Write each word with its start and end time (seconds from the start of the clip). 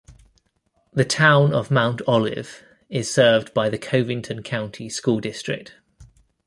The 0.91 1.05
town 1.05 1.53
of 1.53 1.69
Mount 1.69 2.01
Olive 2.07 2.63
is 2.89 3.13
served 3.13 3.53
by 3.53 3.69
the 3.69 3.77
Covington 3.77 4.41
County 4.41 4.89
School 4.89 5.19
District. 5.19 5.75